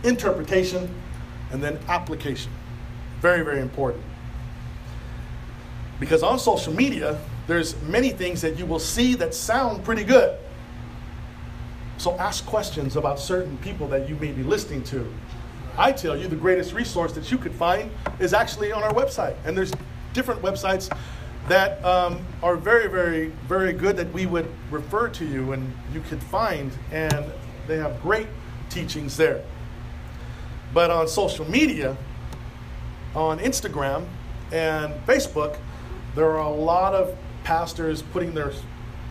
[0.03, 0.89] interpretation,
[1.51, 2.51] and then application.
[3.19, 4.03] Very, very important.
[6.01, 10.35] Because on social media, there's many things that you will see that sound pretty good.
[11.99, 15.07] So ask questions about certain people that you may be listening to.
[15.77, 19.35] I tell you, the greatest resource that you could find is actually on our website.
[19.45, 19.71] And there's
[20.13, 20.91] different websites
[21.47, 26.01] that um, are very, very, very good that we would refer to you and you
[26.01, 27.31] could find, and
[27.67, 28.27] they have great
[28.71, 29.43] teachings there.
[30.73, 31.95] But on social media,
[33.13, 34.07] on Instagram
[34.51, 35.57] and Facebook,
[36.15, 38.51] there are a lot of pastors putting their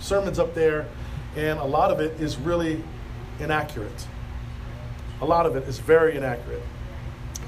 [0.01, 0.87] sermons up there,
[1.37, 2.83] and a lot of it is really
[3.39, 4.07] inaccurate.
[5.21, 6.63] A lot of it is very inaccurate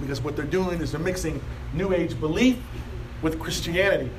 [0.00, 1.42] because what they're doing is they're mixing
[1.72, 2.58] New Age belief
[3.22, 4.10] with Christianity.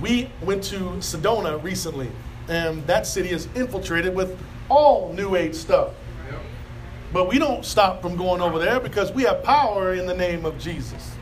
[0.00, 2.10] We went to Sedona recently,
[2.48, 4.38] and that city is infiltrated with
[4.68, 5.92] all New Age stuff.
[7.12, 10.44] But we don't stop from going over there because we have power in the name
[10.44, 11.13] of Jesus.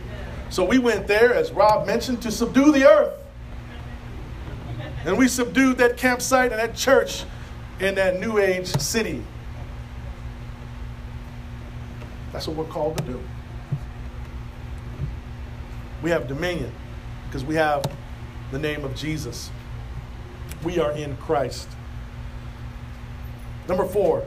[0.51, 3.15] So we went there, as Rob mentioned, to subdue the earth.
[5.05, 7.25] And we subdued that campsite and that church
[7.81, 9.23] in that New Age city.
[12.33, 13.21] That's what we're called to do
[16.03, 16.73] we have dominion
[17.27, 17.85] because we have
[18.51, 19.51] the name of Jesus.
[20.63, 21.69] We are in Christ.
[23.69, 24.25] Number four,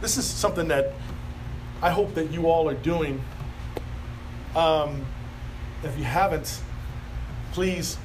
[0.00, 0.92] this is something that
[1.82, 3.22] I hope that you all are doing.
[4.54, 5.04] Um,
[5.82, 6.60] if you haven't,
[7.52, 7.98] please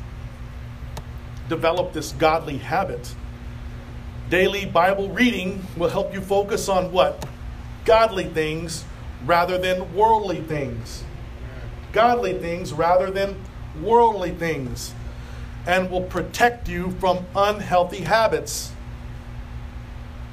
[1.50, 3.14] develop this godly habit.
[4.30, 7.26] Daily Bible reading will help you focus on what?
[7.86, 8.84] Godly things
[9.26, 11.04] rather than worldly things
[11.98, 13.36] godly things rather than
[13.82, 14.94] worldly things
[15.66, 18.72] and will protect you from unhealthy habits.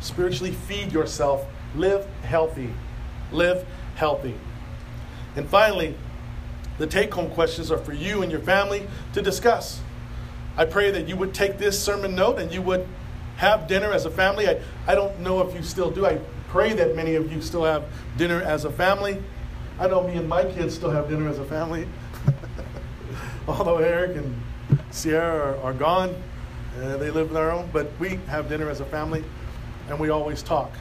[0.00, 1.46] Spiritually feed yourself.
[1.74, 2.72] Live healthy.
[3.32, 4.34] Live healthy.
[5.36, 5.94] And finally,
[6.78, 9.80] the take home questions are for you and your family to discuss.
[10.56, 12.86] I pray that you would take this sermon note and you would
[13.36, 14.48] have dinner as a family.
[14.48, 16.06] I, I don't know if you still do.
[16.06, 16.18] I
[16.48, 17.84] pray that many of you still have
[18.16, 19.22] dinner as a family.
[19.78, 21.88] I know me and my kids still have dinner as a family.
[23.48, 24.40] Although Eric and
[24.90, 26.14] Sierra are, are gone,
[26.80, 29.24] uh, they live on their own, but we have dinner as a family
[29.88, 30.72] and we always talk.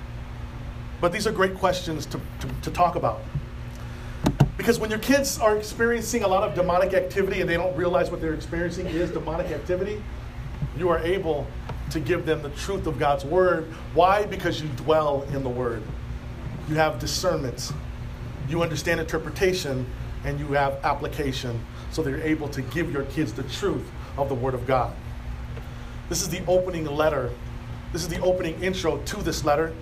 [1.02, 3.22] But these are great questions to, to, to talk about.
[4.58, 8.12] Because when your kids are experiencing a lot of demonic activity and they don't realize
[8.12, 10.02] what they're experiencing is demonic activity,
[10.78, 11.48] you are able
[11.90, 13.66] to give them the truth of God's word.
[13.94, 14.26] Why?
[14.26, 15.82] Because you dwell in the word.
[16.70, 17.72] you have discernment,
[18.48, 19.86] you understand interpretation,
[20.24, 21.60] and you have application
[21.92, 23.86] so that you're able to give your kids the truth
[24.18, 24.94] of the Word of God.
[26.10, 27.32] This is the opening letter.
[27.92, 29.74] This is the opening intro to this letter.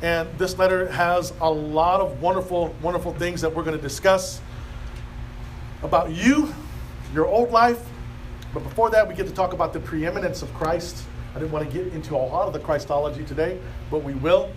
[0.00, 4.40] And this letter has a lot of wonderful, wonderful things that we're going to discuss
[5.82, 6.54] about you,
[7.12, 7.84] your old life.
[8.54, 11.04] But before that, we get to talk about the preeminence of Christ.
[11.34, 13.58] I didn't want to get into a lot of the Christology today,
[13.90, 14.50] but we will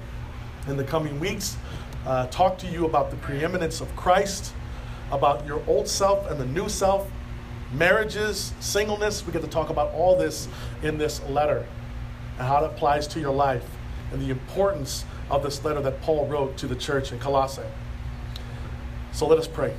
[0.67, 1.57] in the coming weeks.
[2.05, 4.53] Uh, talk to you about the preeminence of Christ,
[5.11, 7.09] about your old self and the new self,
[7.73, 9.25] marriages, singleness.
[9.25, 10.47] We get to talk about all this
[10.83, 11.65] in this letter
[12.37, 13.65] and how it applies to your life
[14.11, 17.61] and the importance of this letter that Paul wrote to the church in Colossae.
[19.13, 19.73] So let us pray.